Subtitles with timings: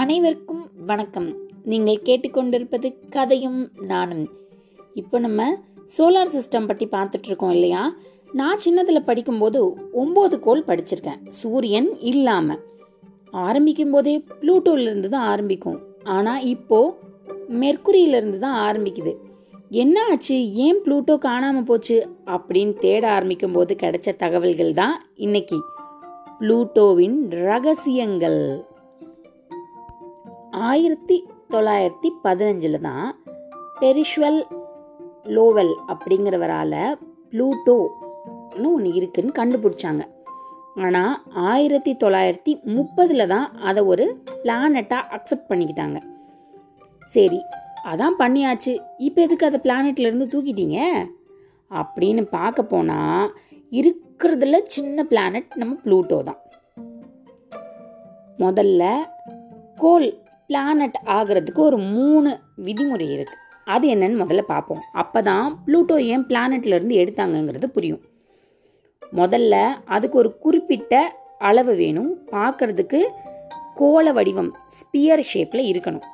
[0.00, 1.28] அனைவருக்கும் வணக்கம்.
[1.70, 4.24] நீங்கள் கேட்டுக்கொண்டிருப்பது கதையும் நானும்.
[4.94, 5.46] இப்போ நம்ம
[5.96, 7.82] சோலார் சிஸ்டம் பற்றி பார்த்துட்ருக்கோம் இல்லையா?
[8.32, 9.60] நான் சின்னதில் படிக்கும்போது
[10.02, 11.20] ஒம்பது கோள் படிச்சிருக்கேன்.
[11.28, 12.60] சூரியன் இல்லாமல்
[13.30, 15.78] ஆரம்பிக்கும் போதே ப்ளூட்டோலேருந்து தான் ஆரம்பிக்கும்.
[16.16, 16.96] ஆனால் இப்போது
[17.62, 19.14] மெர்க்குரியிலிருந்து தான் ஆரம்பிக்குது.
[19.84, 20.54] என்ன ஆச்சு?
[20.66, 22.08] ஏன் ப்ளூட்டோ காணாமல் போச்சு?
[22.26, 25.60] அப்படின்னு தேட ஆரம்பிக்கும் போது கிடைச்ச தகவல்கள் தான் இன்னைக்கு.
[26.40, 28.42] ப்ளூட்டோவின் ரகசியங்கள்.
[30.62, 33.16] ஆயிரத்தி தொள்ளாயிரத்தி பதினஞ்சில் தான்
[33.80, 34.42] பெரிஷ்வல்
[35.24, 36.98] லோவெல் அப்படிங்கிறவரால்
[37.30, 40.02] ப்ளூட்டோன்னு ஒன்று இருக்குன்னு கண்டுபிடிச்சாங்க.
[40.74, 45.98] ஆனால் ஆயிரத்தி தொள்ளாயிரத்தி முப்பதில் தான் அதை ஒரு பிளானட்டாக அக்செப்ட் பண்ணிக்கிட்டாங்க.
[47.04, 47.40] சரி
[47.84, 48.78] அதான் பண்ணியாச்சு.
[48.98, 50.78] இப்போ எதுக்கு அதை பிளானட்லேருந்து தூக்கிட்டீங்க?
[51.70, 53.34] அப்படின்னு பார்க்க போனால்
[53.70, 56.40] இருக்கிறதுல சின்ன பிளானட் நம்ம ப்ளூட்டோ தான்.
[58.38, 58.94] முதல்ல
[59.76, 62.30] கோல் பிளானட் ஆகிறதுக்கு ஒரு மூணு
[62.64, 63.36] விதிமுறை இருக்கு.
[63.64, 64.82] அது என்னன்னு முதல்ல பார்ப்போம்.
[64.92, 68.02] அப்போ தான் ப்ளூட்டோ ஏன் பிளானட்ல இருந்து எடுத்தாங்கங்கிறது புரியும்.
[69.16, 69.54] முதல்ல
[69.84, 72.10] அதுக்கு ஒரு குறிப்பிட்ட அளவு வேணும்.
[72.32, 73.00] பார்க்கறதுக்கு
[73.74, 76.04] கோள வடிவம் ஸ்பியர் ஷேப்பில் இருக்கணும்.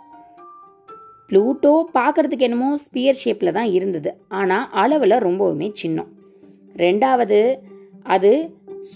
[1.28, 4.10] ப்ளூட்டோ பார்க்கறதுக்கு என்னமோ ஸ்பியர் ஷேப்பில் தான் இருந்தது.
[4.28, 6.08] ஆனால் அளவில் ரொம்பவுமே சின்னம்.
[6.76, 7.40] ரெண்டாவது
[8.02, 8.32] அது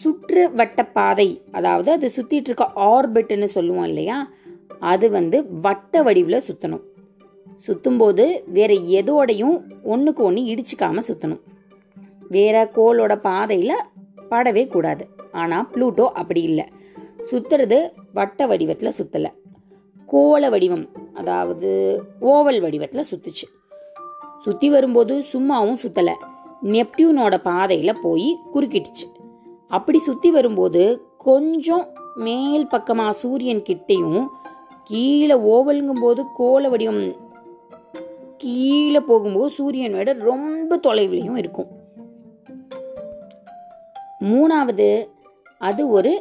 [0.00, 4.16] சுற்று வட்ட பாதை அதாவது அது சுற்றிட்டு இருக்க ஆர்பிட்னு சொல்லுவோம் இல்லையா?
[4.92, 6.84] அது வந்து வட்ட வடிவில் சுற்றணும்
[7.66, 8.24] சுற்றும்போது
[8.56, 9.56] வேற எதோடையும்
[9.92, 11.42] ஒன்றுக்கு ஒன்று இடிச்சுக்காம சுற்றணும்
[12.36, 13.86] வேற கோளோட பாதையில்
[14.30, 15.04] படவே கூடாது.
[15.42, 16.66] ஆனால் ப்ளூட்டோ அப்படி இல்லை.
[17.30, 17.78] சுற்றுறது
[18.18, 19.30] வட்ட வடிவத்தில் சுற்றலை
[20.08, 20.86] கோள வடிவம்
[21.20, 21.70] அதாவது
[22.32, 23.46] ஓவல் வடிவத்தில் சுற்றுச்சு
[24.44, 26.14] சுற்றி வரும்போது சும்மாவும் சுற்றலை
[26.74, 29.06] நெப்டியூனோட பாதையில் போய் குறுக்கிட்டுச்சு.
[29.76, 30.82] அப்படி சுற்றி வரும்போது
[31.26, 31.84] கொஞ்சம்
[32.26, 34.24] மேல் பக்கமாக சூரியன் கிட்டேயும்
[34.88, 37.02] கீழே ஓவலுங்கும் போது கோள வடிவம்
[38.42, 41.68] கீழே போகும்போது சூரியன் விட ரொம்ப தொலைவிலையும் இருக்கும்.
[44.30, 44.88] மூணாவது
[45.58, 46.12] அது ஒரு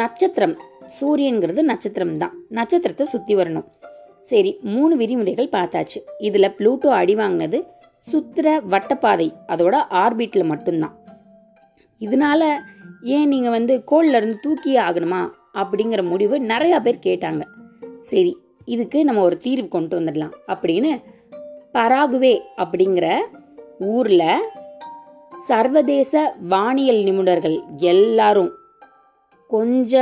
[0.00, 0.56] நட்சத்திரம்.
[1.00, 3.66] சூரியன்கிறது நட்சத்திரம் தான் நட்சத்திரத்தை சுற்றி வரணும்.
[4.30, 5.98] சரி மூணு விதிமுறைகள் பார்த்தாச்சு.
[6.18, 7.60] இதில் ப்ளூட்டோ அடி வாங்கினது
[8.10, 10.94] சுத்திர வட்டப்பாதை அதோட ஆர்பிட்டில் மட்டும்தான்.
[12.00, 12.42] இதனால
[13.16, 15.22] ஏன் நீங்கள் வந்து கோல்ல இருந்து தூக்கியே ஆகணுமா?
[15.60, 17.42] அப்படிங்கிற முடிவு நிறையா பேர் கேட்டாங்க.
[18.00, 20.32] சரி இதுக்கு நம்ம ஒரு தீர்வு கொண்டு வந்துடலாம்.
[20.46, 21.02] அப்படின்னு
[21.74, 23.18] பராகுவே அப்படிங்கிற
[23.78, 24.48] ஊரில்
[25.34, 28.50] சர்வதேச வானியல் நிபுணர்கள் எல்லாரும்
[29.48, 29.94] கொஞ்ச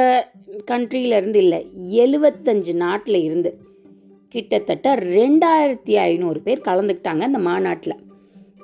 [0.70, 3.60] கண்ட்ரியிலேருந்து இல்லை எழுவத்தஞ்சு நாட்டில் இருந்து
[4.28, 7.96] கிட்டத்தட்ட ரெண்டாயிரத்தி ஐநூறு பேர் கலந்துக்கிட்டாங்க அந்த மாநாட்டில்.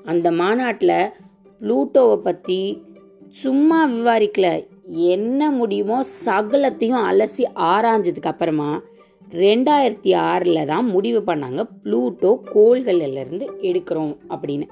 [0.05, 1.13] அந்த மாநாட்டில்
[1.61, 2.83] ப்ளூட்டோவை பற்றி
[3.29, 4.67] சும்மா விவாரிக்கல.
[4.89, 8.83] என்ன முடியுமோ சகலத்தையும் அலசி ஆராய்ஞ்சதுக்கு அப்புறமா
[9.33, 11.63] ரெண்டாயிரத்தி ஆறில் தான் முடிவு பண்ணாங்க.
[11.85, 14.67] ப்ளூட்டோ கோள்கள்லேருந்து எடுக்கிறோம் அப்படின்னு.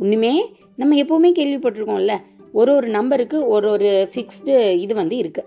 [0.00, 0.32] ஒன்றுமே
[0.76, 2.16] நம்ம எப்போவுமே கேள்விப்பட்டிருக்கோம்ல
[2.52, 5.46] ஒரு ஒரு நம்பருக்கு ஒரு ஒரு ஃபிக்ஸ்டு இது வந்து இருக்குது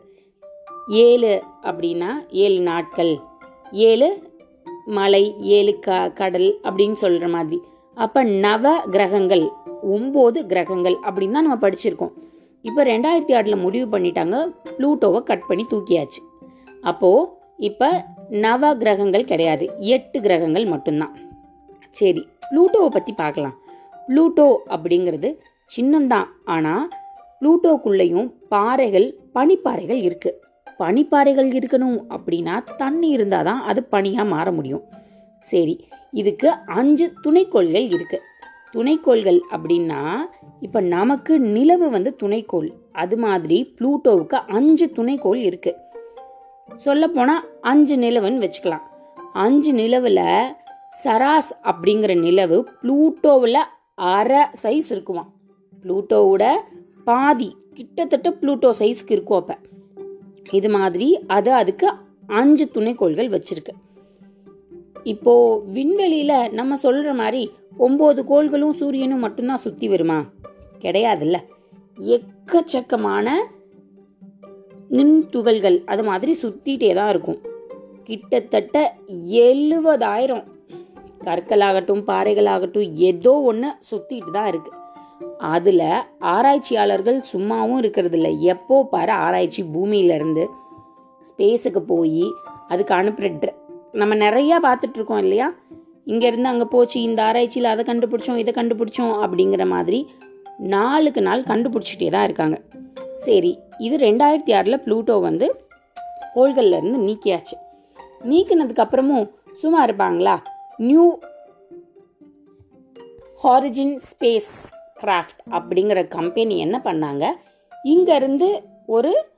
[0.90, 3.14] ஏழு அப்படின்னா ஏழு நாட்கள்
[3.72, 4.10] ஏழு
[4.86, 7.60] மலை ஏழு க கடல் அப்படின்னு சொல்கிற மாதிரி.
[7.98, 8.66] அப்போ நவ
[8.96, 9.46] கிரகங்கள்
[9.96, 12.14] ஒம்பது கிரகங்கள் அப்படின்னு தான் நம்ம படிச்சிருக்கோம்.
[12.66, 14.38] இப்போ ரெண்டாயிரத்தி ஆறில் முடிவு பண்ணிட்டாங்க
[14.78, 16.22] ப்ளூட்டோவை கட் பண்ணி தூக்கியாச்சு.
[16.84, 17.28] அப்போது
[17.68, 17.90] இப்போ
[18.46, 19.66] நவ கிரகங்கள் கிடையாது.
[19.96, 21.14] எட்டு கிரகங்கள் மட்டும்தான்.
[22.00, 23.56] சரி ப்ளூட்டோவை பற்றி பார்க்கலாம்.
[24.08, 25.30] ப்ளூட்டோ அப்படிங்கிறது
[25.72, 26.86] சின்னந்தான் ஆனால்
[27.42, 30.40] ப்ளூட்டோக்குள்ளேயும் பாறைகள் பனிப்பாறைகள் இருக்குது
[30.82, 34.84] பனிப்பாறைகள் இருக்கணும் அப்படின்னா தண்ணி இருந்தால் தான் அது பனியாக மாற முடியும்.
[35.44, 35.76] சரி
[36.22, 38.28] இதுக்கு அஞ்சு துணைக்கோள்கள் இருக்குது
[38.74, 40.02] துணைக்கோள்கள் அப்படின்னா
[40.66, 42.70] இப்போ நமக்கு நிலவு வந்து துணைக்கோள்.
[43.04, 45.80] அது மாதிரி ப்ளூட்டோவுக்கு அஞ்சு துணைக்கோள் இருக்குது
[46.76, 48.82] சொல்லப்போனால் அஞ்சு நிலவுன்னு வச்சுக்கலாம்.
[49.34, 50.54] அஞ்சு நிலவில்
[51.04, 53.62] சராஸ் அப்படிங்கிற நிலவு ப்ளூட்டோவில்
[53.96, 55.28] அரை சைஸ் இருக்குமா
[55.84, 56.58] ப்ளூட்டோவோட
[57.04, 59.58] பாதி கிட்டத்தட்ட ப்ளூட்டோ சைஸ்க்கு இருக்கும் அப்போ.
[60.52, 61.92] இது மாதிரி அது அதுக்கு
[62.28, 63.74] அஞ்சு துணைக்கோள்கள் வச்சிருக்கு.
[65.04, 70.26] இப்போ விண்வெளியில நம்ம சொல்ற மாதிரி ஒன்பது கோள்களும் சூரியனும் மட்டும்தான் சுத்தி வருமா?
[70.82, 71.38] கிடையாதுல்ல.
[71.98, 73.30] எக்கச்சக்கமான
[74.92, 77.40] நுண்துகள்கள் அது மாதிரி சுத்திட்டே தான் இருக்கும்.
[78.08, 78.78] கிட்டத்தட்ட
[79.46, 80.44] எழுபதாயிரம்
[81.26, 84.72] கற்களாகட்டும் பாறைகளாகட்டும் ஏதோ ஒன்று சுத்திட்டு தான் இருக்கு.
[85.40, 85.88] அதில்
[86.20, 90.46] ஆராய்ச்சியாளர்கள் சும்மாவும் இருக்கிறது இல்லை எப்போ பாரு ஆராய்ச்சி பூமியிலேருந்து
[91.30, 92.26] ஸ்பேஸுக்கு போய்
[92.68, 93.52] அதுக்கு அனுப்புகிற
[93.94, 95.48] நம்ம நிறையா பார்த்துட்ருக்கோம் இல்லையா?
[96.08, 100.00] இங்கேருந்து அங்கே போச்சு இந்த ஆராய்ச்சியில் அதை கண்டுபிடிச்சோம் இதை கண்டுபிடிச்சோம் அப்படிங்கிற மாதிரி
[100.76, 102.58] நாளுக்கு நாள் கண்டுபிடிச்சிட்டே தான் இருக்காங்க.
[103.14, 105.66] சரி இது ரெண்டாயிரத்தி ஆறில் ப்ளூட்டோ வந்து
[106.36, 107.56] கோள்கள்லேருந்து நீக்கியாச்சு.
[108.24, 110.42] நீக்கினதுக்கு அப்புறமும் சும்மா இருப்பாங்களா?
[110.78, 111.20] நியூ
[113.44, 114.54] ஹாரிஜின் ஸ்பேஸ்
[115.02, 117.32] கிராஃப்ட் அப்படிங்கிற கம்பெனி என்ன பண்ணாங்க?
[117.86, 119.32] இங்கேருந்து ஒரு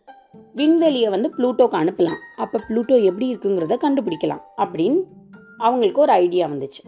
[0.54, 2.18] விண்வெளியை வந்து ப்ளூட்டோக்கு அனுப்பலாம்.
[2.38, 5.02] அப்போ ப்ளூட்டோ எப்படி இருக்குங்கிறத கண்டுபிடிக்கலாம் அப்படின்னு
[5.58, 6.82] அவங்களுக்கு ஒரு ஐடியா வந்துச்சு.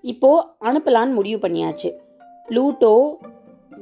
[0.00, 1.92] இப்போது அனுப்பலான்னு முடிவு பண்ணியாச்சு.
[2.48, 3.16] ப்ளூட்டோ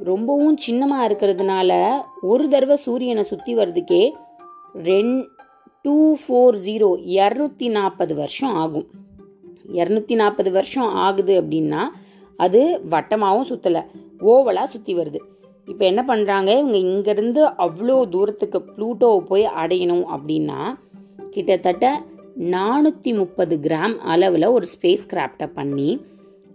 [0.07, 1.71] ரொம்பவும் சின்னமாக இருக்கிறதுனால
[2.21, 4.03] ஒரு தடவை சூரியனை சுற்றி வர்றதுக்கே
[4.87, 5.15] ரெண்
[5.85, 8.85] டூ ஃபோர் ஜீரோ இரநூத்தி நாற்பது வருஷம் ஆகும்.
[9.73, 11.81] இரநூத்தி நாற்பது வருஷம் ஆகுது அப்படின்னா
[12.35, 13.81] அது வட்டமாகவும் சுற்றலை
[14.21, 15.19] ஓவலாக சுற்றி வருது.
[15.67, 20.61] இப்போ என்ன பண்ணுறாங்க இவங்க இங்கேருந்து அவ்வளோ தூரத்துக்கு ப்ளூட்டோவை போய் அடையணும் அப்படின்னா
[21.33, 21.85] கிட்டத்தட்ட
[22.53, 25.89] நானூற்றி முப்பது கிராம் அளவில் ஒரு ஸ்பேஸ் கிராஃப்டை பண்ணி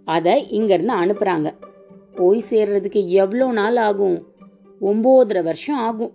[0.07, 1.49] அதை இங்கேருந்து அனுப்புகிறாங்க
[2.15, 4.17] போய் சேர்றதுக்கு எவ்வளோ நாள் ஆகும்?
[4.81, 6.11] ஒம்போதரை வருஷம் ஆகும்.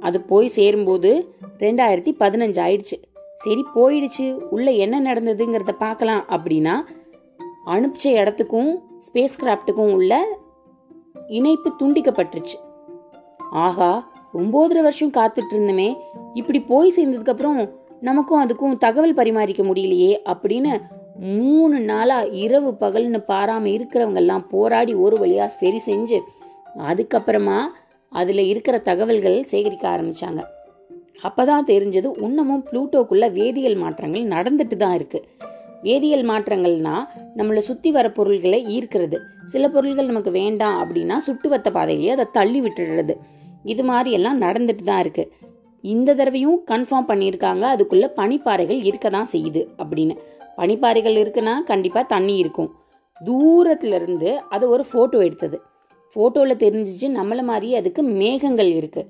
[0.00, 1.10] அது போய் சேரும்போது
[1.58, 2.96] ரெண்டாயிரத்தி பதினஞ்சு ஆயிடுச்சு.
[3.34, 4.26] சரி போயிடுச்சு.
[4.50, 6.74] உள்ள என்ன நடந்ததுங்கிறத பார்க்கலாம் அப்படின்னா
[7.66, 8.70] அனுப்பிச்ச இடத்துக்கும்
[9.06, 10.12] ஸ்பேஸ் கிராஃப்ட்டுக்கும் உள்ள
[11.28, 12.58] இணைப்பு துண்டிக்கப்பட்டுருச்சு.
[13.50, 13.90] ஆகா
[14.34, 15.88] ஒம்போதரை வருஷம் காத்துட்டு இருந்தமே.
[16.34, 17.70] இப்படி போய் சேர்ந்ததுக்கப்புறம்
[18.00, 20.72] நமக்கும் அதுக்கும் தகவல் பரிமாறிக்க முடியலையே அப்படின்னு
[21.18, 26.18] மூணு நாளா இரவு பகல்னு பாராம இருக்கிறவங்க எல்லாம் போராடி ஒரு வழியா சரி செஞ்சு
[26.78, 27.58] அதுக்கப்புறமா
[28.08, 30.42] அதுல இருக்கிற தகவல்கள் சேகரிக்க ஆரம்பிச்சாங்க.
[31.22, 35.28] அப்பதான் தெரிஞ்சது இன்னமும் ப்ளூட்டோக்குள்ளே வேதியியல் மாற்றங்கள் நடந்துட்டு தான் இருக்கு.
[35.82, 36.96] வேதியியல் மாற்றங்கள்னா
[37.36, 39.18] நம்மளை சுத்தி வர பொருள்களை ஈர்க்கிறது.
[39.44, 43.16] சில பொருள்கள் நமக்கு வேண்டாம் அப்படின்னா சுட்டுவத்த பாதையிலேயே அதை தள்ளி விட்டுடுறது.
[43.62, 45.32] இது மாதிரி எல்லாம் நடந்துட்டு தான் இருக்கு.
[45.80, 47.64] இந்த தடவையும் கன்ஃபார்ம் பண்ணியிருக்காங்க.
[47.74, 50.16] அதுக்குள்ள பனிப்பாறைகள் இருக்க தான் செய்யுது அப்படின்னு.
[50.58, 52.70] பனிப்பாறைகள் இருக்குன்னா கண்டிப்பாக தண்ணி இருக்கும்.
[53.20, 55.58] தூரத்துலேருந்து அது ஒரு ஃபோட்டோ எடுத்தது.
[56.16, 59.08] ஃபோட்டோவில் தெரிஞ்சிச்சு நம்மளை மாதிரி அதுக்கு மேகங்கள் இருக்குது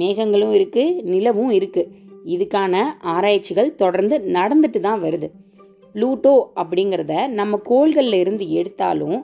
[0.00, 1.90] மேகங்களும் இருக்குது நிலவும் இருக்குது
[2.34, 2.74] இதுக்கான
[3.14, 5.28] ஆராய்ச்சிகள் தொடர்ந்து நடந்துட்டு தான் வருது.
[5.94, 9.18] ப்ளூட்டோ அப்படிங்கிறத நம்ம கோள்களில் இருந்து எடுத்தாலும்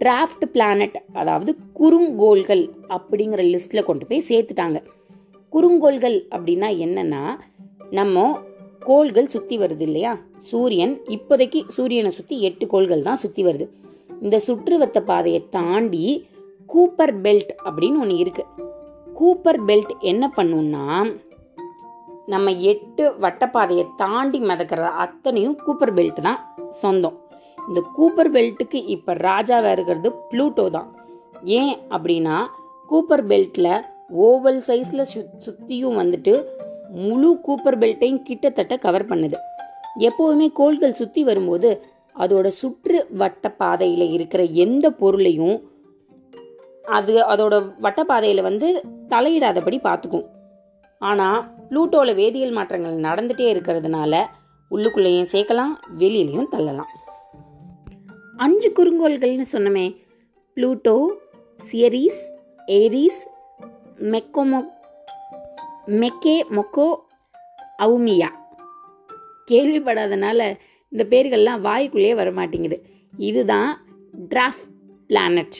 [0.00, 2.64] டிராஃப்ட் பிளானட் அதாவது குறுங்கோள்கள்
[2.96, 4.78] அப்படிங்கிற லிஸ்ட்டில் கொண்டு போய் சேர்த்துட்டாங்க.
[5.52, 7.22] குறுங்கோள்கள் அப்படின்னா என்னென்னா
[7.98, 8.24] நம்ம
[8.80, 10.12] கோள்கள் சுத்தி வருது இல்லையா?
[10.38, 13.66] சூரியன் இப்போதைக்கு சூரியனை சுத்தி எட்டு கோள்கள் தான் சுத்தி வருது.
[14.22, 16.28] இந்த சுற்றுவத்த பாதையை தாண்டி
[16.68, 18.44] கூப்பர் பெல்ட் அப்படின்னு ஒன்று இருக்கு.
[19.18, 20.84] கூப்பர் பெல்ட் என்ன பண்ணுன்னா
[22.26, 27.16] நம்ம எட்டு வட்டப்பாதையை தாண்டி மிதக்கிற அத்தனையும் கூப்பர் பெல்ட் தான் சொந்தம்.
[27.68, 30.88] இந்த கூப்பர் பெல்ட்டுக்கு இப்போ ராஜாவாக இருக்கிறது ப்ளூட்டோ தான்.
[31.44, 32.36] ஏன் அப்படின்னா
[32.88, 33.72] கூப்பர் பெல்ட்டில்
[34.26, 36.32] ஓவல் சைஸில் சு சுற்றியும் வந்துட்டு
[36.92, 39.38] முழு கூப்பர் பெல்ட்டையும் கிட்டத்தட்ட கவர் பண்ணுது.
[39.98, 41.70] எப்போவுமே கோள்கள் சுற்றி வரும்போது
[42.16, 45.56] அதோட சுற்று வட்ட பாதையில் இருக்கிற எந்த பொருளையும்
[46.96, 48.68] அது அதோட வட்டப்பாதையில் வந்து
[49.08, 50.26] தலையிடாதபடி பார்த்துக்கும்
[50.98, 51.40] ஆனால்
[51.70, 54.22] ப்ளூட்டோவில் வேதியியல் மாற்றங்கள் நடந்துகிட்டே இருக்கிறதுனால
[54.70, 56.90] உள்ளுக்குள்ளேயும் சேர்க்கலாம் வெளியிலையும் தள்ளலாம்.
[58.36, 59.86] அஞ்சு குறுங்கோள்கள்னு சொன்னமே
[60.56, 60.96] ப்ளூட்டோ
[61.70, 62.20] சியரீஸ்
[62.66, 63.22] ஏரீஸ்
[63.98, 64.60] மெக்கோமோ
[65.90, 66.96] மெக்கே மொக்கோ
[67.78, 68.28] அவுமியா.
[69.48, 70.56] கேள்விப்படாதனால
[70.88, 72.82] இந்த பேர்கள்லாம் வாய்க்குள்ளேயே வர மாட்டேங்குது
[73.16, 73.84] இதுதான்
[74.28, 74.62] டிராஃப்
[75.08, 75.58] பிளானட்.